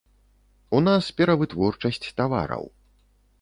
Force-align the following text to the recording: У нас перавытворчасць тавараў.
У 0.77 0.79
нас 0.87 1.09
перавытворчасць 1.19 2.11
тавараў. 2.23 2.65